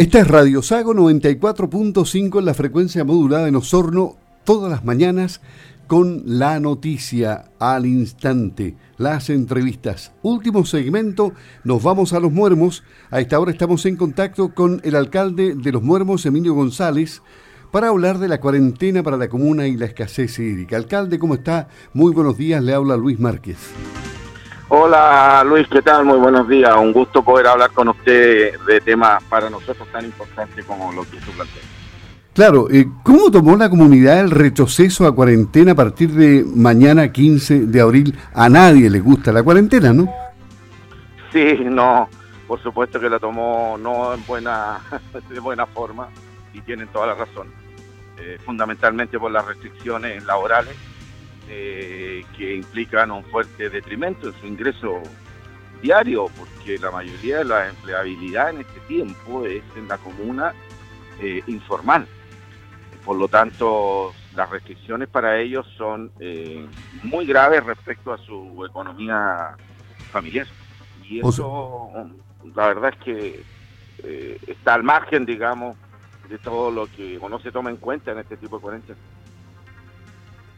Esta 0.00 0.20
es 0.20 0.28
Radio 0.28 0.62
Sago 0.62 0.94
94.5 0.94 2.38
en 2.38 2.44
la 2.46 2.54
frecuencia 2.54 3.04
modulada 3.04 3.48
en 3.48 3.56
Osorno 3.56 4.16
todas 4.44 4.70
las 4.70 4.82
mañanas 4.82 5.42
con 5.88 6.22
la 6.24 6.58
noticia 6.58 7.50
al 7.58 7.84
instante, 7.84 8.76
las 8.96 9.28
entrevistas. 9.28 10.12
Último 10.22 10.64
segmento, 10.64 11.34
nos 11.64 11.82
vamos 11.82 12.14
a 12.14 12.20
Los 12.20 12.32
Muermos. 12.32 12.82
A 13.10 13.20
esta 13.20 13.38
hora 13.38 13.52
estamos 13.52 13.84
en 13.84 13.96
contacto 13.96 14.54
con 14.54 14.80
el 14.84 14.96
alcalde 14.96 15.54
de 15.54 15.70
Los 15.70 15.82
Muermos, 15.82 16.24
Emilio 16.24 16.54
González, 16.54 17.20
para 17.70 17.88
hablar 17.88 18.18
de 18.20 18.28
la 18.28 18.40
cuarentena 18.40 19.02
para 19.02 19.18
la 19.18 19.28
comuna 19.28 19.66
y 19.66 19.76
la 19.76 19.84
escasez 19.84 20.38
hídrica. 20.38 20.78
Alcalde, 20.78 21.18
¿cómo 21.18 21.34
está? 21.34 21.68
Muy 21.92 22.14
buenos 22.14 22.38
días, 22.38 22.64
le 22.64 22.72
habla 22.72 22.96
Luis 22.96 23.20
Márquez. 23.20 23.58
Hola 24.72 25.42
Luis, 25.44 25.66
¿qué 25.66 25.82
tal? 25.82 26.04
Muy 26.04 26.16
buenos 26.18 26.48
días. 26.48 26.72
Un 26.76 26.92
gusto 26.92 27.24
poder 27.24 27.48
hablar 27.48 27.72
con 27.72 27.88
usted 27.88 28.56
de 28.60 28.80
temas 28.80 29.20
para 29.24 29.50
nosotros 29.50 29.88
tan 29.90 30.04
importantes 30.04 30.64
como 30.64 30.92
lo 30.92 31.02
que 31.02 31.16
tú 31.16 31.32
plantea. 31.32 31.62
Claro, 32.32 32.70
eh, 32.70 32.86
¿cómo 33.02 33.32
tomó 33.32 33.56
la 33.56 33.68
comunidad 33.68 34.20
el 34.20 34.30
retroceso 34.30 35.08
a 35.08 35.14
cuarentena 35.14 35.72
a 35.72 35.74
partir 35.74 36.10
de 36.10 36.44
mañana 36.46 37.10
15 37.10 37.66
de 37.66 37.80
abril? 37.80 38.16
A 38.32 38.48
nadie 38.48 38.88
le 38.88 39.00
gusta 39.00 39.32
la 39.32 39.42
cuarentena, 39.42 39.92
¿no? 39.92 40.08
Sí, 41.32 41.58
no, 41.64 42.08
por 42.46 42.62
supuesto 42.62 43.00
que 43.00 43.10
la 43.10 43.18
tomó 43.18 43.76
no 43.76 44.14
en 44.14 44.24
buena, 44.24 44.78
de 45.30 45.40
buena 45.40 45.66
forma 45.66 46.10
y 46.54 46.60
tienen 46.60 46.86
toda 46.92 47.08
la 47.08 47.14
razón. 47.16 47.48
Eh, 48.18 48.38
fundamentalmente 48.44 49.18
por 49.18 49.32
las 49.32 49.44
restricciones 49.44 50.24
laborales 50.24 50.76
eh, 51.52 52.24
que 52.36 52.54
implican 52.54 53.10
un 53.10 53.24
fuerte 53.24 53.68
detrimento 53.70 54.28
en 54.28 54.34
su 54.34 54.46
ingreso 54.46 55.02
diario, 55.82 56.26
porque 56.38 56.78
la 56.78 56.92
mayoría 56.92 57.38
de 57.38 57.44
la 57.44 57.68
empleabilidad 57.68 58.50
en 58.50 58.60
este 58.60 58.78
tiempo 58.86 59.44
es 59.44 59.64
en 59.74 59.88
la 59.88 59.98
comuna 59.98 60.54
eh, 61.20 61.42
informal. 61.48 62.06
Por 63.04 63.16
lo 63.16 63.26
tanto, 63.26 64.12
las 64.36 64.48
restricciones 64.48 65.08
para 65.08 65.40
ellos 65.40 65.66
son 65.76 66.12
eh, 66.20 66.64
muy 67.02 67.26
graves 67.26 67.64
respecto 67.64 68.12
a 68.12 68.18
su 68.18 68.64
economía 68.64 69.56
familiar. 70.12 70.46
Y 71.04 71.18
eso, 71.18 71.90
la 72.54 72.68
verdad 72.68 72.94
es 72.96 73.04
que 73.04 73.44
está 74.46 74.74
al 74.74 74.84
margen, 74.84 75.26
digamos, 75.26 75.76
de 76.28 76.38
todo 76.38 76.70
lo 76.70 76.86
que 76.86 77.18
uno 77.20 77.40
se 77.40 77.50
toma 77.50 77.70
en 77.70 77.76
cuenta 77.76 78.12
en 78.12 78.20
este 78.20 78.36
tipo 78.36 78.56
de 78.56 78.62
cuarentenas. 78.62 79.02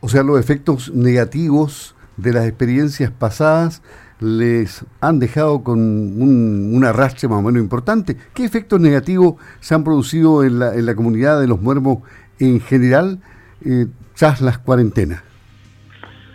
O 0.05 0.09
sea, 0.09 0.25
los 0.25 0.39
efectos 0.39 0.93
negativos 0.93 1.95
de 2.17 2.33
las 2.33 2.47
experiencias 2.47 3.13
pasadas 3.13 3.83
les 4.19 4.85
han 5.01 5.21
dejado 5.21 5.63
con 5.63 5.79
un, 5.79 6.73
un, 6.75 6.85
arrastre 6.85 7.29
más 7.29 7.39
o 7.39 7.43
menos 7.43 7.63
importante. 7.63 8.17
¿Qué 8.35 8.45
efectos 8.45 8.81
negativos 8.81 9.37
se 9.61 9.77
han 9.77 9.85
producido 9.85 10.43
en 10.43 10.59
la, 10.59 10.75
en 10.75 10.87
la 10.87 10.97
comunidad 10.97 11.41
de 11.41 11.47
los 11.47 11.61
muermos 11.61 11.99
en 12.41 12.61
general 12.61 13.21
eh, 13.65 13.87
tras 14.17 14.41
las 14.41 14.59
cuarentenas? 14.59 15.23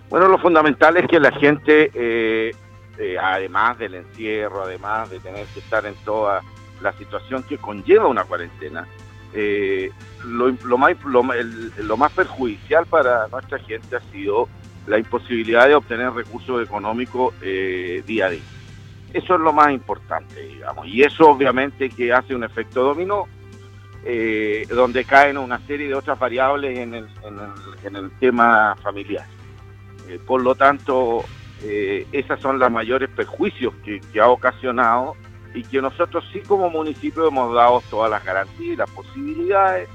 Bueno, 0.10 0.30
lo 0.30 0.38
fundamental 0.38 0.96
es 0.96 1.06
que 1.08 1.20
la 1.20 1.32
gente, 1.32 1.92
eh, 1.94 2.52
eh, 2.98 3.18
además 3.22 3.78
del 3.78 3.96
encierro, 3.96 4.64
además 4.64 5.10
de 5.10 5.20
tener 5.20 5.46
que 5.48 5.60
estar 5.60 5.86
en 5.86 5.96
toda 6.06 6.42
la 6.82 6.94
situación 6.94 7.44
que 7.44 7.58
conlleva 7.58 8.08
una 8.08 8.24
cuarentena, 8.24 8.88
eh, 9.34 9.92
lo, 10.26 10.78
más, 10.78 10.96
lo, 11.04 11.98
más 11.98 12.12
perjudicial 12.12 12.86
para 12.86 13.28
nuestra 13.28 13.60
gente 13.60 13.96
ha 13.96 14.02
sido 14.12 14.48
la 14.88 14.98
imposibilidad 14.98 15.68
de 15.68 15.76
obtener 15.76 16.12
recursos 16.12 16.64
económicos 16.64 17.34
eh, 17.42 18.04
día 18.06 18.28
a 18.28 18.30
día. 18.30 18.42
Eso 19.14 19.36
es 19.36 19.42
lo 19.42 19.54
más 19.54 19.72
importante, 19.72 20.42
digamos, 20.42 20.88
y 20.88 21.02
eso 21.02 21.30
obviamente 21.30 21.90
que 21.90 22.12
hace 22.12 22.36
un 22.36 22.44
efecto 22.44 22.84
dominó, 22.84 23.26
eh, 24.06 24.66
donde 24.70 25.06
caen 25.06 25.38
una 25.38 25.60
serie 25.66 25.88
de 25.88 25.96
otras 25.96 26.20
variables 26.20 26.78
en 26.78 26.94
el, 26.94 27.08
en 27.84 27.96
el, 27.96 28.12
tema 28.20 28.76
familiar. 28.82 29.26
Por 30.26 30.42
lo 30.42 30.56
tanto, 30.56 31.26
esas 31.62 32.40
son 32.40 32.60
las 32.60 32.72
mayores 32.72 33.10
perjuicios 33.10 33.74
que 33.84 34.22
ha 34.22 34.30
ocasionado 34.30 35.16
y 35.54 35.64
que 35.64 35.82
nosotros 35.82 36.24
sí 36.32 36.40
como 36.42 36.70
municipio 36.70 37.28
hemos 37.28 37.54
dado 37.54 37.82
todas 37.90 38.12
las 38.12 38.24
garantías 38.24 38.74
y 38.74 38.76
las 38.76 38.90
posibilidades, 38.90 39.90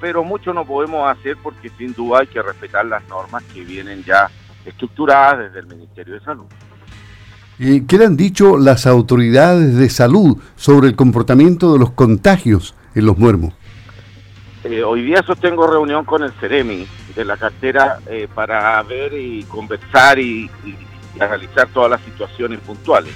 pero 0.00 0.24
mucho 0.24 0.52
no 0.52 0.64
podemos 0.64 1.08
hacer 1.08 1.36
porque 1.42 1.70
sin 1.78 1.92
duda 1.94 2.20
hay 2.20 2.26
que 2.26 2.42
respetar 2.42 2.84
las 2.86 3.06
normas 3.08 3.42
que 3.52 3.62
vienen 3.64 4.02
ya 4.04 4.30
estructuradas 4.64 5.38
desde 5.38 5.60
el 5.60 5.66
Ministerio 5.66 6.14
de 6.14 6.20
Salud. 6.20 6.46
¿Y 7.58 7.82
¿Qué 7.82 7.98
le 7.98 8.06
han 8.06 8.16
dicho 8.16 8.56
las 8.58 8.86
autoridades 8.86 9.76
de 9.76 9.88
salud 9.88 10.38
sobre 10.56 10.88
el 10.88 10.96
comportamiento 10.96 11.72
de 11.72 11.78
los 11.78 11.90
contagios 11.92 12.74
en 12.94 13.06
los 13.06 13.16
muermos? 13.16 13.54
Eh, 14.64 14.82
hoy 14.82 15.02
día 15.02 15.22
sostengo 15.22 15.66
reunión 15.66 16.04
con 16.04 16.22
el 16.22 16.32
CEREMI 16.32 16.86
de 17.14 17.24
la 17.24 17.36
cartera 17.36 17.98
eh, 18.06 18.26
para 18.34 18.82
ver 18.82 19.12
y 19.12 19.44
conversar 19.44 20.18
y 20.18 20.50
analizar 21.20 21.68
todas 21.68 21.90
las 21.90 22.00
situaciones 22.00 22.58
puntuales 22.60 23.14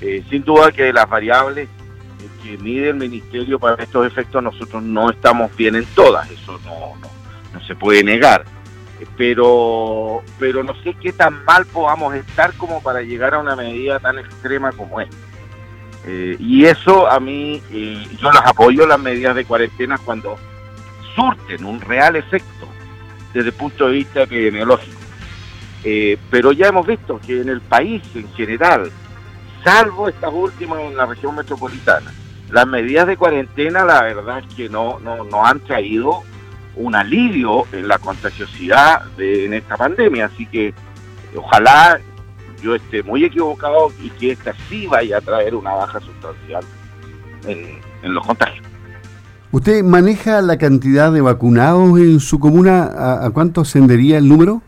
eh, 0.00 0.22
sin 0.28 0.44
duda 0.44 0.72
que 0.72 0.92
las 0.92 1.08
variables 1.08 1.68
que 2.42 2.58
mide 2.58 2.90
el 2.90 2.96
ministerio 2.96 3.58
para 3.58 3.82
estos 3.82 4.06
efectos 4.06 4.42
nosotros 4.42 4.82
no 4.82 5.10
estamos 5.10 5.54
bien 5.56 5.74
en 5.74 5.86
todas, 5.86 6.30
eso 6.30 6.60
no, 6.64 6.94
no, 7.52 7.66
se 7.66 7.74
puede 7.74 8.04
negar. 8.04 8.44
Eh, 9.00 9.06
pero, 9.16 10.22
pero 10.38 10.62
no 10.62 10.74
sé 10.82 10.94
qué 10.94 11.12
tan 11.12 11.44
mal 11.44 11.64
podamos 11.66 12.14
estar 12.14 12.52
como 12.54 12.82
para 12.82 13.02
llegar 13.02 13.34
a 13.34 13.38
una 13.38 13.56
medida 13.56 13.98
tan 13.98 14.18
extrema 14.18 14.72
como 14.72 15.00
esta. 15.00 15.16
Eh, 16.06 16.36
y 16.38 16.66
eso 16.66 17.10
a 17.10 17.18
mí, 17.18 17.60
yo 18.20 18.30
las 18.30 18.46
apoyo 18.46 18.86
las 18.86 19.00
medidas 19.00 19.34
de 19.34 19.44
cuarentena 19.44 19.98
cuando 19.98 20.36
surten 21.16 21.64
un 21.64 21.80
real 21.80 22.16
efecto 22.16 22.68
desde 23.32 23.48
el 23.48 23.54
punto 23.54 23.86
de 23.86 23.92
vista 23.92 24.22
epidemiológico. 24.22 25.00
pero 26.30 26.52
ya 26.52 26.68
hemos 26.68 26.86
visto 26.86 27.20
que 27.26 27.40
en 27.40 27.48
el 27.48 27.60
país 27.60 28.02
en 28.14 28.32
general, 28.34 28.92
salvo 29.66 30.08
estas 30.08 30.32
últimas 30.32 30.78
en 30.78 30.96
la 30.96 31.06
región 31.06 31.34
metropolitana. 31.34 32.12
Las 32.50 32.68
medidas 32.68 33.08
de 33.08 33.16
cuarentena, 33.16 33.84
la 33.84 34.00
verdad 34.02 34.38
es 34.38 34.54
que 34.54 34.68
no, 34.68 35.00
no, 35.00 35.44
han 35.44 35.58
traído 35.58 36.22
un 36.76 36.94
alivio 36.94 37.64
en 37.72 37.88
la 37.88 37.98
contagiosidad 37.98 39.02
de, 39.16 39.46
en 39.46 39.54
esta 39.54 39.76
pandemia, 39.76 40.26
así 40.26 40.46
que 40.46 40.72
ojalá 41.34 41.98
yo 42.62 42.76
esté 42.76 43.02
muy 43.02 43.24
equivocado 43.24 43.90
y 44.00 44.10
que 44.10 44.30
esta 44.30 44.54
sí 44.68 44.86
vaya 44.86 45.18
a 45.18 45.20
traer 45.20 45.56
una 45.56 45.72
baja 45.72 45.98
sustancial 45.98 46.62
en, 47.48 48.14
los 48.14 48.24
contagios. 48.24 48.64
¿Usted 49.50 49.82
maneja 49.82 50.42
la 50.42 50.58
cantidad 50.58 51.10
de 51.10 51.20
vacunados 51.20 51.98
en 51.98 52.20
su 52.20 52.38
comuna? 52.38 52.84
¿A, 52.84 53.26
a 53.26 53.30
cuánto 53.30 53.62
ascendería 53.62 54.18
el 54.18 54.28
número? 54.28 54.62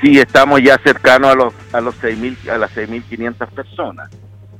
Sí, 0.00 0.18
estamos 0.18 0.60
ya 0.62 0.78
cercanos 0.78 1.30
a 1.30 1.34
los 1.34 1.54
a 1.72 1.80
los 1.80 1.94
6.000 2.02 2.50
a 2.50 2.58
las 2.58 2.74
6.500 2.74 3.48
personas, 3.48 4.10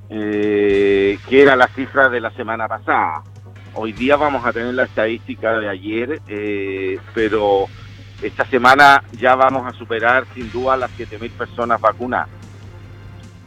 eh, 0.09 1.19
que 1.28 1.43
era 1.43 1.56
la 1.56 1.69
cifra 1.69 2.09
de 2.09 2.21
la 2.21 2.31
semana 2.33 2.69
pasada. 2.69 3.22
Hoy 3.75 3.93
día 3.93 4.17
vamos 4.17 4.47
a 4.47 4.53
tener 4.53 4.75
la 4.75 4.84
estadística 4.84 5.59
de 5.59 5.69
ayer, 5.69 6.21
eh, 6.28 6.99
pero 7.12 7.67
esta 8.22 8.47
semana 8.47 9.03
ya 9.19 9.34
vamos 9.34 9.67
a 9.67 9.77
superar 9.77 10.25
sin 10.34 10.50
duda 10.53 10.77
las 10.77 10.91
7.000 10.97 11.31
personas 11.33 11.81
vacunadas. 11.81 12.28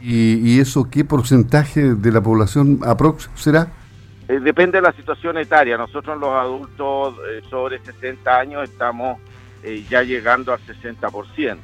¿Y, 0.00 0.60
eso 0.60 0.88
qué 0.88 1.04
porcentaje 1.04 1.94
de 1.94 2.12
la 2.12 2.20
población 2.20 2.78
aprox 2.84 3.30
será? 3.34 3.72
Eh, 4.28 4.38
depende 4.38 4.78
de 4.78 4.82
la 4.82 4.92
situación 4.92 5.38
etaria. 5.38 5.76
Nosotros 5.76 6.20
los 6.20 6.30
adultos 6.30 7.14
sobre 7.50 7.80
60 7.80 8.38
años 8.38 8.68
estamos 8.68 9.18
ya 9.90 10.02
llegando 10.04 10.52
al 10.52 10.60
60% 10.60 11.58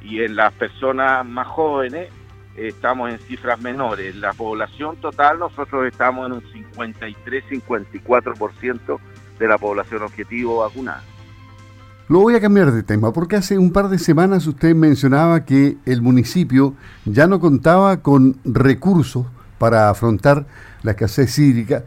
y 0.00 0.22
en 0.22 0.36
las 0.36 0.52
personas 0.52 1.26
más 1.26 1.48
jóvenes 1.48 2.10
estamos 2.56 3.10
en 3.10 3.18
cifras 3.18 3.60
menores. 3.60 4.16
La 4.16 4.32
población 4.32 4.96
total 4.96 5.38
nosotros 5.38 5.86
estamos 5.86 6.26
en 6.26 6.32
un 6.32 6.42
53-54% 6.42 8.98
de 9.38 9.48
la 9.48 9.58
población 9.58 10.02
objetivo 10.02 10.56
vacunada. 10.58 11.02
Lo 12.08 12.20
voy 12.20 12.36
a 12.36 12.40
cambiar 12.40 12.70
de 12.70 12.84
tema 12.84 13.12
porque 13.12 13.34
hace 13.36 13.58
un 13.58 13.72
par 13.72 13.88
de 13.88 13.98
semanas 13.98 14.46
usted 14.46 14.76
mencionaba 14.76 15.44
que 15.44 15.76
el 15.86 16.02
municipio 16.02 16.74
ya 17.04 17.26
no 17.26 17.40
contaba 17.40 17.96
con 17.96 18.36
recursos 18.44 19.26
para 19.58 19.90
afrontar 19.90 20.46
la 20.82 20.92
escasez 20.92 21.36
hídrica 21.38 21.82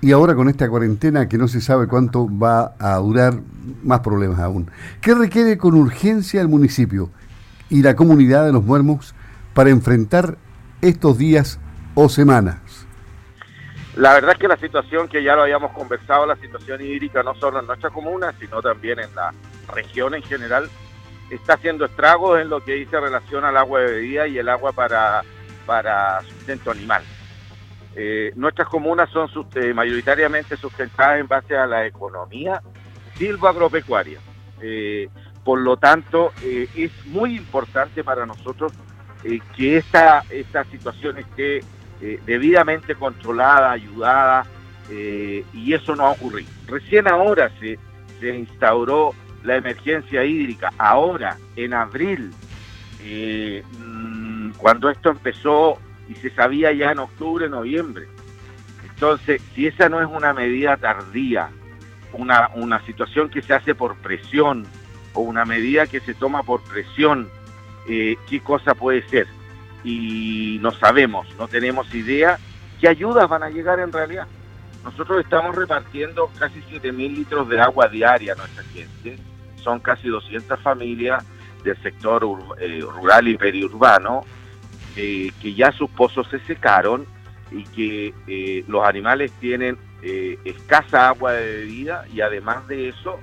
y 0.00 0.10
ahora 0.10 0.34
con 0.34 0.48
esta 0.48 0.68
cuarentena 0.68 1.28
que 1.28 1.38
no 1.38 1.46
se 1.46 1.60
sabe 1.60 1.86
cuánto 1.86 2.26
va 2.26 2.74
a 2.80 2.96
durar, 2.96 3.38
más 3.84 4.00
problemas 4.00 4.40
aún. 4.40 4.68
¿Qué 5.00 5.14
requiere 5.14 5.56
con 5.56 5.74
urgencia 5.74 6.40
el 6.40 6.48
municipio? 6.48 7.10
Y 7.72 7.82
la 7.82 7.96
comunidad 7.96 8.44
de 8.44 8.52
los 8.52 8.62
muermos 8.62 9.14
para 9.54 9.70
enfrentar 9.70 10.36
estos 10.82 11.16
días 11.16 11.58
o 11.94 12.10
semanas? 12.10 12.86
La 13.96 14.12
verdad 14.12 14.32
es 14.32 14.38
que 14.38 14.48
la 14.48 14.58
situación 14.58 15.08
que 15.08 15.22
ya 15.22 15.34
lo 15.34 15.42
habíamos 15.42 15.72
conversado, 15.72 16.26
la 16.26 16.36
situación 16.36 16.82
hídrica 16.82 17.22
no 17.22 17.34
solo 17.34 17.60
en 17.60 17.66
nuestra 17.66 17.88
comuna, 17.88 18.34
sino 18.38 18.60
también 18.60 18.98
en 19.00 19.14
la 19.14 19.32
región 19.74 20.14
en 20.14 20.22
general, 20.22 20.68
está 21.30 21.54
haciendo 21.54 21.86
estragos 21.86 22.40
en 22.40 22.50
lo 22.50 22.62
que 22.62 22.74
dice 22.74 23.00
relación 23.00 23.42
al 23.46 23.56
agua 23.56 23.80
de 23.80 23.92
bebida 23.92 24.26
y 24.26 24.36
el 24.36 24.50
agua 24.50 24.72
para, 24.72 25.22
para 25.64 26.20
sustento 26.22 26.72
animal. 26.72 27.02
Eh, 27.96 28.32
nuestras 28.36 28.68
comunas 28.68 29.08
son 29.08 29.30
eh, 29.54 29.72
mayoritariamente 29.72 30.58
sustentadas 30.58 31.20
en 31.20 31.26
base 31.26 31.56
a 31.56 31.66
la 31.66 31.86
economía 31.86 32.60
silvoagropecuaria. 33.16 34.18
Eh, 34.60 35.08
por 35.44 35.60
lo 35.60 35.76
tanto, 35.76 36.32
es 36.42 36.92
muy 37.06 37.36
importante 37.36 38.04
para 38.04 38.26
nosotros 38.26 38.72
que 39.56 39.76
esta, 39.76 40.24
esta 40.30 40.64
situación 40.64 41.18
esté 41.18 41.62
debidamente 42.24 42.94
controlada, 42.94 43.72
ayudada, 43.72 44.46
y 44.88 45.72
eso 45.72 45.96
no 45.96 46.06
ha 46.06 46.10
ocurrido. 46.10 46.50
Recién 46.66 47.08
ahora 47.08 47.50
se, 47.58 47.78
se 48.20 48.36
instauró 48.36 49.14
la 49.44 49.56
emergencia 49.56 50.24
hídrica, 50.24 50.72
ahora, 50.78 51.36
en 51.56 51.74
abril, 51.74 52.32
mm, 53.78 54.50
cuando 54.52 54.90
esto 54.90 55.10
empezó 55.10 55.78
y 56.08 56.14
se 56.14 56.30
sabía 56.30 56.72
ya 56.72 56.92
en 56.92 57.00
octubre, 57.00 57.48
noviembre. 57.48 58.06
Entonces, 58.88 59.42
si 59.54 59.66
esa 59.66 59.88
no 59.88 60.00
es 60.00 60.06
una 60.06 60.32
medida 60.32 60.76
tardía, 60.76 61.50
una, 62.12 62.50
una 62.54 62.84
situación 62.84 63.28
que 63.28 63.42
se 63.42 63.54
hace 63.54 63.74
por 63.74 63.96
presión 63.96 64.66
o 65.14 65.20
una 65.20 65.44
medida 65.44 65.86
que 65.86 66.00
se 66.00 66.14
toma 66.14 66.42
por 66.42 66.62
presión, 66.62 67.28
eh, 67.88 68.16
¿qué 68.28 68.40
cosa 68.40 68.74
puede 68.74 69.06
ser? 69.08 69.26
Y 69.84 70.58
no 70.60 70.70
sabemos, 70.72 71.26
no 71.38 71.48
tenemos 71.48 71.92
idea 71.94 72.38
qué 72.80 72.88
ayudas 72.88 73.28
van 73.28 73.42
a 73.42 73.50
llegar 73.50 73.80
en 73.80 73.92
realidad. 73.92 74.26
Nosotros 74.84 75.20
estamos 75.20 75.54
repartiendo 75.54 76.30
casi 76.38 76.60
7.000 76.62 76.94
litros 77.14 77.48
de 77.48 77.60
agua 77.60 77.88
diaria 77.88 78.32
a 78.32 78.36
nuestra 78.36 78.64
gente. 78.64 79.16
Son 79.56 79.78
casi 79.80 80.08
200 80.08 80.58
familias 80.60 81.24
del 81.62 81.80
sector 81.82 82.26
eh, 82.58 82.80
rural 82.80 83.28
y 83.28 83.36
periurbano 83.36 84.24
eh, 84.96 85.30
que 85.40 85.54
ya 85.54 85.70
sus 85.72 85.88
pozos 85.90 86.26
se 86.28 86.40
secaron 86.40 87.06
y 87.52 87.64
que 87.64 88.64
los 88.66 88.84
animales 88.84 89.30
tienen 89.38 89.76
escasa 90.02 91.08
agua 91.08 91.32
de 91.32 91.56
bebida 91.58 92.06
y 92.12 92.22
además 92.22 92.66
de 92.66 92.88
eso, 92.88 93.20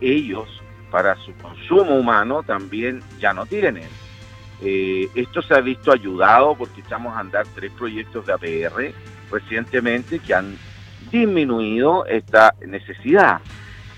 ellos 0.00 0.62
para 0.90 1.16
su 1.16 1.32
consumo 1.34 1.96
humano 1.96 2.42
también 2.42 3.02
ya 3.18 3.32
no 3.32 3.46
tienen. 3.46 3.88
esto 4.60 5.42
se 5.42 5.54
ha 5.54 5.60
visto 5.60 5.92
ayudado 5.92 6.54
porque 6.56 6.80
echamos 6.80 7.16
a 7.16 7.20
andar 7.20 7.46
tres 7.54 7.70
proyectos 7.72 8.26
de 8.26 8.32
APR 8.32 8.94
recientemente 9.30 10.18
que 10.18 10.34
han 10.34 10.56
disminuido 11.10 12.06
esta 12.06 12.54
necesidad. 12.66 13.40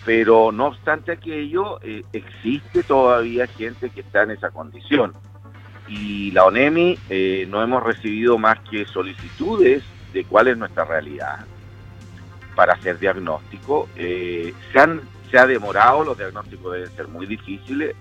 Pero 0.05 0.51
no 0.53 0.67
obstante 0.67 1.13
aquello, 1.13 1.79
existe 2.13 2.83
todavía 2.83 3.47
gente 3.47 3.91
que 3.91 4.01
está 4.01 4.23
en 4.23 4.33
esa 4.33 4.51
condición 4.51 5.13
y 5.91 6.31
la 6.31 6.45
ONEMI 6.45 6.99
eh, 7.11 7.47
no 7.51 7.63
hemos 7.63 7.83
recibido 7.83 8.39
más 8.39 8.61
que 8.61 8.87
solicitudes 8.87 9.83
de 10.13 10.25
cuál 10.25 10.49
es 10.49 10.57
nuestra 10.57 10.85
realidad 10.85 11.45
para 12.55 12.75
hacer 12.75 12.99
diagnóstico. 12.99 13.89
Eh, 13.97 14.55
se, 14.73 14.79
han, 14.79 15.01
se 15.31 15.39
ha 15.39 15.47
demorado, 15.47 16.05
los 16.05 16.19
diagnósticos 16.19 16.73
deben 16.73 16.91
ser 16.97 17.09
muy 17.09 17.27
difíciles 17.27 17.95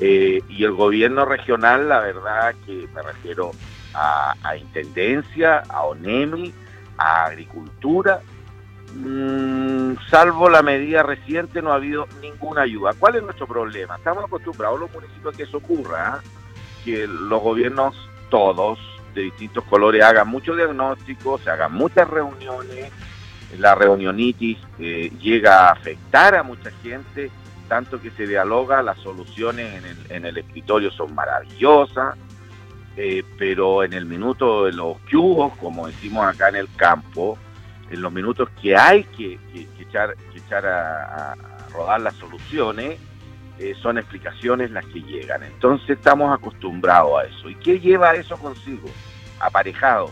eh, 0.00 0.40
y 0.48 0.64
el 0.64 0.72
gobierno 0.72 1.24
regional, 1.24 1.88
la 1.88 2.00
verdad 2.00 2.54
que 2.66 2.88
me 2.94 3.02
refiero 3.02 3.52
a, 3.94 4.34
Intendencia, 4.56 5.62
a 5.68 5.82
ONEMI, 5.82 6.52
a 6.96 7.26
Agricultura, 7.26 8.20
mm, 8.94 9.94
salvo 10.08 10.48
la 10.48 10.62
medida 10.62 11.02
reciente 11.02 11.60
no 11.62 11.72
ha 11.72 11.76
habido 11.76 12.06
ninguna 12.20 12.62
ayuda. 12.62 12.92
¿Cuál 12.98 13.16
es 13.16 13.22
nuestro 13.22 13.46
problema? 13.46 13.96
Estamos 13.96 14.24
acostumbrados 14.24 14.80
los 14.80 14.92
municipios 14.92 15.34
a 15.34 15.36
que 15.36 15.42
eso 15.44 15.58
ocurra. 15.58 16.14
¿ah? 16.14 16.22
que 16.84 17.06
los 17.06 17.42
gobiernos 17.42 17.94
todos 18.30 18.78
de 19.14 19.22
distintos 19.22 19.64
colores 19.64 20.02
hagan 20.02 20.28
muchos 20.28 20.56
diagnósticos, 20.56 21.42
se 21.42 21.50
hagan 21.50 21.74
muchas 21.74 22.08
reuniones, 22.08 22.90
la 23.58 23.74
reunionitis 23.74 24.58
eh, 24.78 25.10
llega 25.20 25.68
a 25.68 25.72
afectar 25.72 26.34
a 26.34 26.42
mucha 26.42 26.70
gente, 26.82 27.30
tanto 27.68 28.00
que 28.00 28.10
se 28.10 28.26
dialoga, 28.26 28.82
las 28.82 28.98
soluciones 28.98 29.74
en 29.74 29.84
el, 29.84 29.96
en 30.10 30.24
el 30.26 30.38
escritorio 30.38 30.90
son 30.90 31.14
maravillosas, 31.14 32.16
eh, 32.96 33.22
pero 33.38 33.82
en 33.84 33.92
el 33.94 34.04
minuto 34.04 34.66
de 34.66 34.72
los 34.72 34.98
cubos, 35.10 35.56
como 35.56 35.86
decimos 35.86 36.26
acá 36.26 36.48
en 36.48 36.56
el 36.56 36.68
campo, 36.76 37.38
en 37.90 38.02
los 38.02 38.12
minutos 38.12 38.48
que 38.60 38.76
hay 38.76 39.04
que, 39.04 39.38
echar, 39.78 40.14
a 40.66 41.34
rodar 41.72 42.00
las 42.00 42.14
soluciones, 42.16 42.98
eh, 43.58 43.74
son 43.80 43.98
explicaciones 43.98 44.70
las 44.70 44.84
que 44.86 45.00
llegan. 45.00 45.42
Entonces 45.42 45.90
estamos 45.90 46.34
acostumbrados 46.34 47.22
a 47.22 47.24
eso. 47.26 47.48
¿Y 47.48 47.54
qué 47.56 47.78
lleva 47.78 48.14
eso 48.14 48.36
consigo? 48.36 48.88
Aparejado. 49.40 50.10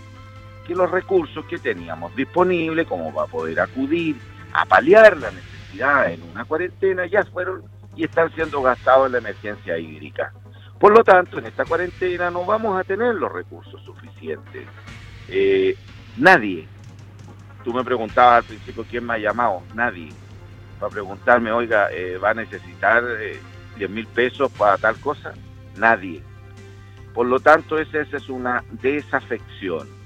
Que 0.70 0.76
los 0.76 0.88
recursos 0.88 1.44
que 1.46 1.58
teníamos 1.58 2.14
disponibles, 2.14 2.86
como 2.86 3.12
para 3.12 3.26
poder 3.26 3.58
acudir 3.58 4.16
a 4.52 4.64
paliar 4.64 5.16
la 5.16 5.32
necesidad 5.32 6.12
en 6.12 6.22
una 6.22 6.44
cuarentena, 6.44 7.06
ya 7.06 7.24
fueron 7.24 7.64
y 7.96 8.04
están 8.04 8.32
siendo 8.34 8.62
gastados 8.62 9.06
en 9.06 9.12
la 9.12 9.18
emergencia 9.18 9.76
hídrica. 9.76 10.32
Por 10.78 10.96
lo 10.96 11.02
tanto, 11.02 11.38
en 11.38 11.46
esta 11.46 11.64
cuarentena 11.64 12.30
no 12.30 12.44
vamos 12.44 12.78
a 12.78 12.84
tener 12.84 13.16
los 13.16 13.32
recursos 13.32 13.82
suficientes. 13.82 14.64
Eh, 15.28 15.76
nadie, 16.16 16.68
tú 17.64 17.74
me 17.74 17.82
preguntabas 17.82 18.36
al 18.36 18.44
principio 18.44 18.86
quién 18.88 19.04
me 19.04 19.14
ha 19.14 19.18
llamado, 19.18 19.62
nadie 19.74 20.10
para 20.78 20.90
preguntarme, 20.90 21.52
oiga, 21.52 21.88
eh, 21.92 22.16
¿va 22.16 22.30
a 22.30 22.34
necesitar 22.34 23.04
10 23.04 23.38
eh, 23.78 23.88
mil 23.88 24.06
pesos 24.06 24.50
para 24.52 24.78
tal 24.78 24.96
cosa? 24.96 25.34
Nadie. 25.76 26.22
Por 27.12 27.26
lo 27.26 27.38
tanto, 27.38 27.76
esa, 27.78 28.00
es 28.00 28.28
una 28.28 28.64
desafección. 28.70 29.99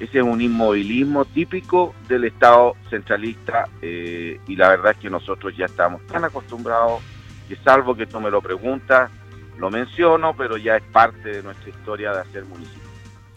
Ese 0.00 0.18
es 0.18 0.24
un 0.24 0.40
inmovilismo 0.40 1.24
típico 1.24 1.94
del 2.08 2.24
Estado 2.24 2.74
centralista 2.90 3.68
eh, 3.80 4.40
y 4.46 4.56
la 4.56 4.70
verdad 4.70 4.92
es 4.92 4.98
que 4.98 5.10
nosotros 5.10 5.54
ya 5.56 5.66
estamos 5.66 6.04
tan 6.06 6.24
acostumbrados 6.24 7.02
que 7.48 7.56
salvo 7.56 7.94
que 7.94 8.06
tú 8.06 8.20
me 8.20 8.30
lo 8.30 8.40
preguntas, 8.40 9.10
lo 9.58 9.70
menciono, 9.70 10.34
pero 10.36 10.56
ya 10.56 10.76
es 10.76 10.82
parte 10.92 11.28
de 11.28 11.42
nuestra 11.42 11.70
historia 11.70 12.12
de 12.12 12.20
hacer 12.20 12.44
municipio. 12.44 12.82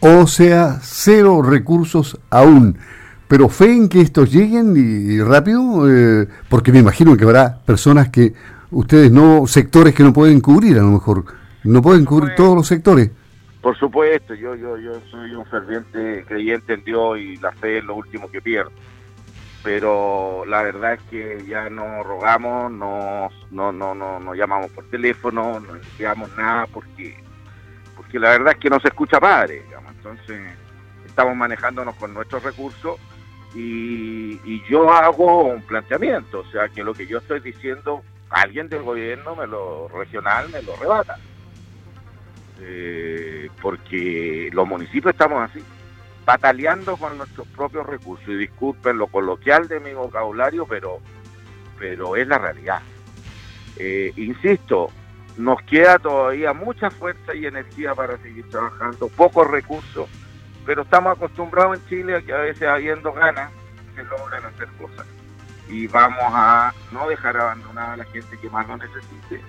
O 0.00 0.26
sea, 0.26 0.78
cero 0.82 1.42
recursos 1.42 2.18
aún 2.30 2.78
pero 3.28 3.48
fe 3.48 3.72
en 3.72 3.88
que 3.88 4.00
estos 4.00 4.32
lleguen 4.32 4.74
y, 4.76 5.20
rápido, 5.20 5.90
eh, 5.90 6.28
porque 6.48 6.72
me 6.72 6.78
imagino 6.78 7.16
que 7.16 7.24
habrá 7.24 7.58
personas 7.58 8.08
que 8.08 8.34
ustedes 8.70 9.10
no, 9.10 9.46
sectores 9.46 9.94
que 9.94 10.02
no 10.02 10.12
pueden 10.12 10.40
cubrir 10.40 10.78
a 10.78 10.82
lo 10.82 10.90
mejor, 10.90 11.24
no 11.64 11.82
pueden 11.82 12.04
cubrir 12.04 12.34
todos 12.36 12.54
los 12.54 12.66
sectores. 12.66 13.10
Por 13.66 13.76
supuesto, 13.76 14.32
yo, 14.34 14.54
yo, 14.54 14.78
yo 14.78 14.92
soy 15.10 15.34
un 15.34 15.44
ferviente 15.44 16.24
creyente 16.24 16.74
en 16.74 16.84
Dios 16.84 17.18
y 17.18 17.36
la 17.38 17.50
fe 17.50 17.78
es 17.78 17.84
lo 17.84 17.96
último 17.96 18.30
que 18.30 18.40
pierdo. 18.40 18.70
Pero 19.64 20.44
la 20.46 20.62
verdad 20.62 20.92
es 20.92 21.00
que 21.10 21.44
ya 21.48 21.68
no 21.68 22.04
rogamos, 22.04 22.70
no, 22.70 23.28
no, 23.50 23.72
no, 23.72 23.92
no, 23.92 24.20
no 24.20 24.34
llamamos 24.36 24.70
por 24.70 24.84
teléfono, 24.84 25.58
no 25.58 25.74
enviamos 25.74 26.30
nada 26.36 26.68
porque, 26.68 27.16
porque 27.96 28.20
la 28.20 28.28
verdad 28.28 28.52
es 28.52 28.60
que 28.60 28.70
no 28.70 28.78
se 28.78 28.86
escucha 28.86 29.18
padre. 29.18 29.64
Entonces 29.96 30.40
estamos 31.04 31.34
manejándonos 31.34 31.96
con 31.96 32.14
nuestros 32.14 32.44
recursos 32.44 33.00
y, 33.52 34.62
yo 34.70 34.92
hago 34.92 35.42
un 35.42 35.62
planteamiento, 35.62 36.38
o 36.38 36.50
sea, 36.52 36.68
que 36.68 36.84
lo 36.84 36.94
que 36.94 37.08
yo 37.08 37.18
estoy 37.18 37.40
diciendo, 37.40 38.04
alguien 38.30 38.68
del 38.68 38.84
gobierno 38.84 39.34
me 39.34 39.48
lo 39.48 39.88
regional 39.88 40.50
me 40.50 40.62
lo 40.62 40.76
rebata. 40.76 41.18
Eh, 42.60 43.48
porque 43.60 44.50
los 44.52 44.66
municipios 44.66 45.12
estamos 45.12 45.50
así, 45.50 45.62
bataleando 46.24 46.96
con 46.96 47.18
nuestros 47.18 47.46
propios 47.48 47.86
recursos. 47.86 48.28
Y 48.28 48.36
disculpen 48.36 48.98
lo 48.98 49.06
coloquial 49.06 49.68
de 49.68 49.80
mi 49.80 49.92
vocabulario, 49.92 50.66
pero, 50.66 51.00
pero 51.78 52.16
es 52.16 52.26
la 52.26 52.38
realidad. 52.38 52.80
Eh, 53.78 54.12
insisto, 54.16 54.90
nos 55.36 55.60
queda 55.62 55.98
todavía 55.98 56.52
mucha 56.52 56.90
fuerza 56.90 57.34
y 57.34 57.46
energía 57.46 57.94
para 57.94 58.16
seguir 58.18 58.48
trabajando, 58.48 59.08
pocos 59.08 59.46
recursos 59.50 60.08
pero 60.66 60.82
estamos 60.82 61.16
acostumbrados 61.16 61.78
en 61.78 61.88
Chile 61.88 62.16
a 62.16 62.20
que 62.20 62.32
a 62.32 62.38
veces 62.38 62.68
habiendo 62.68 63.12
ganas 63.12 63.50
se 63.94 64.02
logran 64.02 64.44
hacer 64.44 64.68
cosas. 64.78 65.06
Y 65.68 65.86
vamos 65.86 66.18
a 66.20 66.74
no 66.92 67.08
dejar 67.08 67.36
abandonada 67.36 67.94
a 67.94 67.96
la 67.96 68.04
gente 68.06 68.36
que 68.38 68.50
más 68.50 68.66
lo 68.68 68.76
necesite. 68.76 69.40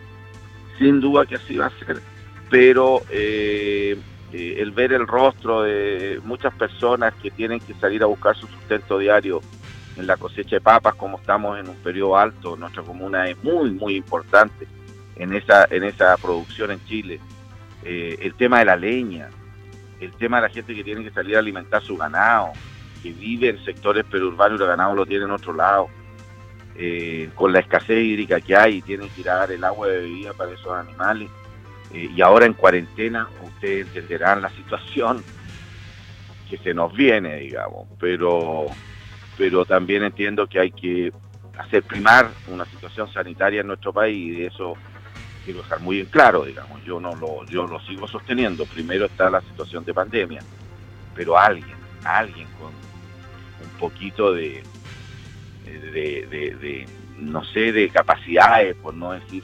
Sin 0.78 1.02
duda 1.02 1.26
que 1.26 1.36
así 1.36 1.58
va 1.58 1.66
a 1.66 1.72
ser. 1.72 2.02
Pero 2.50 3.02
eh, 3.10 3.98
eh, 4.32 4.56
el 4.60 4.72
ver 4.72 4.94
el 4.94 5.08
rostro 5.08 5.64
de 5.64 6.20
muchas 6.24 6.54
personas 6.54 7.14
que 7.22 7.32
tienen 7.32 7.60
que 7.60 7.74
salir 7.76 8.04
a 8.04 8.08
buscar 8.08 8.36
su 8.36 8.48
sustento 8.48 8.98
diario 8.98 9.42
en 9.98 10.08
la 10.08 10.18
cosecha 10.18 10.58
de 10.58 10.62
papas, 10.62 10.96
como 10.96 11.18
estamos 11.18 11.60
en 11.60 11.68
un 11.70 11.76
periodo 11.78 12.18
alto, 12.18 12.56
nuestra 12.56 12.84
comuna 12.84 13.28
es 13.28 13.42
muy, 13.44 13.72
muy 13.72 13.96
importante 13.96 14.68
en 15.16 15.34
esa, 15.34 15.66
en 15.70 15.84
esa 15.84 16.16
producción 16.18 16.72
en 16.72 16.86
Chile. 16.86 17.20
Eh, 17.84 18.18
el 18.22 18.34
tema 18.36 18.60
de 18.60 18.66
la 18.66 18.76
leña, 18.76 19.30
el 20.00 20.12
tema 20.14 20.38
de 20.38 20.48
la 20.48 20.54
gente 20.54 20.76
que 20.76 20.84
tiene 20.84 21.04
que 21.04 21.12
salir 21.12 21.36
a 21.36 21.40
alimentar 21.40 21.82
su 21.82 21.98
ganado, 21.98 22.52
que 23.02 23.12
vive 23.12 23.50
en 23.50 23.64
sectores 23.66 24.06
perurbanos 24.06 24.60
y 24.60 24.64
el 24.64 24.70
ganado 24.70 24.94
lo 24.94 25.06
tiene 25.06 25.26
en 25.26 25.32
otro 25.32 25.54
lado, 25.54 25.90
con 27.34 27.52
la 27.52 27.60
escasez 27.60 28.04
hídrica 28.04 28.40
que 28.40 28.56
hay, 28.56 28.84
tienen 28.84 29.10
que 29.10 29.22
ir 29.22 29.30
a 29.32 29.38
dar 29.38 29.52
el 29.52 29.64
agua 29.64 29.88
de 29.88 29.98
bebida 29.98 30.34
para 30.34 30.52
esos 30.52 30.72
animales, 30.72 31.28
eh, 31.94 32.10
y 32.16 32.22
ahora 32.22 32.46
en 32.46 32.54
cuarentena, 32.54 33.28
ustedes 33.44 33.88
entenderán 33.88 34.42
la 34.42 34.50
situación. 34.50 35.24
que 36.50 36.58
se 36.60 36.74
nos 36.74 36.94
viene, 36.94 37.36
digamos, 37.40 37.88
pero, 38.00 38.68
pero 39.38 39.66
también 39.66 40.04
entiendo 40.04 40.48
que 40.48 40.60
hay 40.60 40.72
que 40.72 41.12
hacer 41.58 41.84
primar 41.84 42.30
una 42.48 42.64
situación 42.66 43.12
sanitaria 43.12 43.62
en 43.62 43.68
nuestro 43.68 43.92
país 43.92 44.16
y 44.16 44.32
de 44.32 44.46
eso 44.46 44.76
quiero 45.44 45.62
dejar 45.62 45.82
muy 45.82 46.00
en 46.00 46.06
claro, 46.06 46.46
digamos, 46.46 46.84
yo 46.86 47.00
no 47.00 47.16
lo, 47.16 47.46
yo 47.46 47.68
lo 47.68 47.80
sigo 47.82 48.08
sosteniendo. 48.08 48.66
Primero 48.66 49.06
está 49.06 49.30
la 49.30 49.42
situación 49.42 49.84
de 49.84 49.94
pandemia, 49.94 50.42
pero 51.16 51.38
alguien, 51.38 51.76
alguien 52.04 52.48
con 52.60 52.68
un 52.68 53.80
poquito 53.80 54.34
de, 54.34 54.64
de, 55.66 56.28
de, 56.62 56.86
no 57.18 57.44
sé, 57.44 57.72
de 57.72 57.90
capacidades, 57.90 58.76
por 58.76 58.94
no 58.94 59.12
decir 59.12 59.44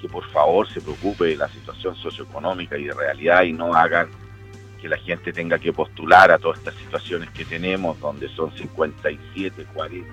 que 0.00 0.08
por 0.08 0.24
favor 0.30 0.68
se 0.68 0.80
preocupe 0.80 1.24
de 1.26 1.36
la 1.36 1.48
situación 1.48 1.94
socioeconómica 1.96 2.76
y 2.76 2.84
de 2.84 2.92
realidad 2.92 3.42
y 3.42 3.52
no 3.52 3.74
hagan 3.74 4.08
que 4.80 4.88
la 4.88 4.98
gente 4.98 5.32
tenga 5.32 5.58
que 5.58 5.72
postular 5.72 6.30
a 6.30 6.38
todas 6.38 6.58
estas 6.58 6.74
situaciones 6.74 7.30
que 7.30 7.44
tenemos, 7.44 7.98
donde 8.00 8.28
son 8.28 8.52
57, 8.52 9.66
40, 9.72 10.08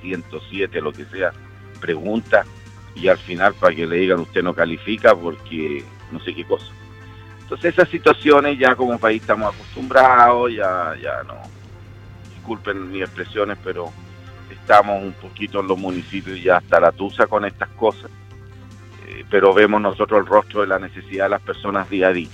107, 0.00 0.80
lo 0.80 0.92
que 0.92 1.04
sea, 1.06 1.32
preguntas 1.80 2.46
y 2.94 3.08
al 3.08 3.18
final 3.18 3.54
para 3.54 3.74
que 3.74 3.86
le 3.86 3.96
digan 3.96 4.20
usted 4.20 4.42
no 4.42 4.54
califica 4.54 5.14
porque 5.14 5.84
no 6.10 6.20
sé 6.20 6.34
qué 6.34 6.44
cosa. 6.44 6.66
Entonces 7.42 7.74
esas 7.74 7.88
situaciones 7.88 8.58
ya 8.58 8.76
como 8.76 8.98
país 8.98 9.20
estamos 9.20 9.52
acostumbrados, 9.52 10.52
ya, 10.52 10.94
ya 11.02 11.22
no, 11.24 11.34
disculpen 12.34 12.90
mis 12.90 13.02
expresiones, 13.02 13.58
pero 13.64 13.92
estamos 14.50 15.02
un 15.02 15.12
poquito 15.14 15.60
en 15.60 15.66
los 15.66 15.78
municipios 15.78 16.40
ya 16.42 16.58
hasta 16.58 16.78
la 16.78 16.92
tusa 16.92 17.26
con 17.26 17.44
estas 17.44 17.68
cosas, 17.70 18.10
pero 19.30 19.54
vemos 19.54 19.80
nosotros 19.80 20.20
el 20.20 20.26
rostro 20.26 20.60
de 20.62 20.66
la 20.66 20.78
necesidad 20.78 21.24
de 21.24 21.30
las 21.30 21.42
personas 21.42 21.88
día 21.88 22.08
a 22.08 22.12
día. 22.12 22.28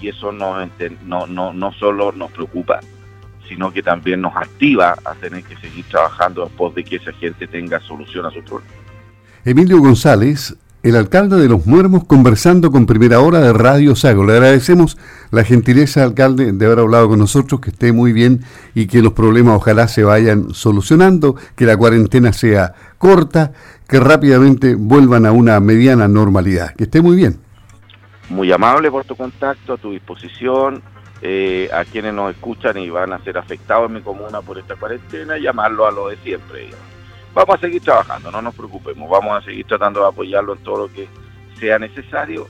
Y 0.00 0.08
eso 0.08 0.32
no, 0.32 0.56
no, 1.04 1.26
no, 1.26 1.52
no 1.52 1.72
solo 1.72 2.12
nos 2.12 2.30
preocupa, 2.32 2.80
sino 3.48 3.72
que 3.72 3.82
también 3.82 4.20
nos 4.20 4.36
activa 4.36 4.96
a 5.04 5.14
tener 5.14 5.44
que 5.44 5.56
seguir 5.56 5.84
trabajando 5.86 6.44
después 6.44 6.74
de 6.74 6.84
que 6.84 6.96
esa 6.96 7.12
gente 7.12 7.46
tenga 7.46 7.80
solución 7.80 8.26
a 8.26 8.30
su 8.30 8.42
problema. 8.42 8.72
Emilio 9.44 9.78
González, 9.78 10.56
el 10.82 10.96
alcalde 10.96 11.36
de 11.36 11.48
Los 11.48 11.66
Muermos, 11.66 12.04
conversando 12.04 12.70
con 12.70 12.84
Primera 12.84 13.20
Hora 13.20 13.40
de 13.40 13.54
Radio 13.54 13.96
Sago. 13.96 14.24
Le 14.24 14.34
agradecemos 14.34 14.98
la 15.30 15.44
gentileza, 15.44 16.02
alcalde, 16.02 16.52
de 16.52 16.66
haber 16.66 16.80
hablado 16.80 17.08
con 17.08 17.18
nosotros, 17.18 17.60
que 17.60 17.70
esté 17.70 17.92
muy 17.92 18.12
bien 18.12 18.44
y 18.74 18.86
que 18.86 19.00
los 19.00 19.14
problemas 19.14 19.56
ojalá 19.56 19.88
se 19.88 20.04
vayan 20.04 20.52
solucionando, 20.52 21.36
que 21.56 21.64
la 21.64 21.76
cuarentena 21.76 22.32
sea 22.34 22.74
corta, 23.04 23.52
que 23.88 24.00
rápidamente 24.00 24.74
vuelvan 24.74 25.26
a 25.26 25.32
una 25.32 25.60
mediana 25.60 26.08
normalidad. 26.08 26.74
Que 26.74 26.84
esté 26.84 27.02
muy 27.02 27.16
bien. 27.16 27.38
Muy 28.30 28.50
amable 28.50 28.90
por 28.90 29.04
tu 29.04 29.14
contacto, 29.14 29.74
a 29.74 29.76
tu 29.76 29.92
disposición. 29.92 30.82
Eh, 31.26 31.70
a 31.72 31.84
quienes 31.84 32.12
nos 32.12 32.34
escuchan 32.34 32.76
y 32.76 32.90
van 32.90 33.12
a 33.12 33.18
ser 33.20 33.38
afectados 33.38 33.88
en 33.88 33.94
mi 33.94 34.00
comuna 34.02 34.42
por 34.42 34.58
esta 34.58 34.74
cuarentena, 34.74 35.38
llamarlo 35.38 35.86
a 35.86 35.90
lo 35.90 36.08
de 36.08 36.18
siempre 36.18 36.68
vamos 37.34 37.56
a 37.56 37.60
seguir 37.60 37.82
trabajando, 37.82 38.30
no 38.30 38.40
nos 38.40 38.54
preocupemos, 38.54 39.10
vamos 39.10 39.36
a 39.36 39.44
seguir 39.44 39.66
tratando 39.66 40.00
de 40.00 40.06
apoyarlo 40.06 40.54
en 40.54 40.62
todo 40.62 40.86
lo 40.86 40.92
que 40.92 41.08
sea 41.58 41.78
necesario. 41.78 42.46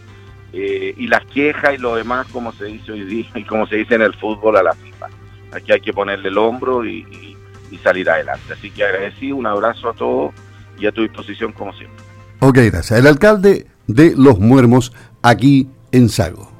Eh, 0.52 0.94
y 0.96 1.08
las 1.08 1.24
quejas 1.26 1.74
y 1.74 1.78
lo 1.78 1.96
demás, 1.96 2.28
como 2.32 2.52
se 2.52 2.66
dice 2.66 2.92
hoy 2.92 3.04
día 3.04 3.26
y 3.34 3.44
como 3.44 3.66
se 3.66 3.76
dice 3.76 3.96
en 3.96 4.02
el 4.02 4.14
fútbol, 4.14 4.56
a 4.56 4.62
la 4.62 4.74
FIFA. 4.74 5.08
Aquí 5.52 5.72
hay 5.72 5.80
que 5.80 5.92
ponerle 5.92 6.28
el 6.28 6.38
hombro 6.38 6.84
y, 6.84 7.36
salir 7.82 8.08
adelante. 8.08 8.52
Así 8.52 8.70
que 8.70 8.84
agradecido, 8.84 9.34
un 9.34 9.48
abrazo 9.48 9.88
a 9.88 9.94
todos 9.94 10.32
y 10.78 10.86
a 10.86 10.92
tu 10.92 11.02
disposición 11.02 11.52
como 11.52 11.72
siempre. 11.72 12.02
Ok, 12.40 12.56
gracias. 12.56 12.98
El 12.98 13.06
alcalde 13.06 13.66
de 13.86 14.14
Los 14.16 14.38
Muermos 14.38 14.92
aquí 15.22 15.68
en 15.92 16.08
Sago. 16.08 16.53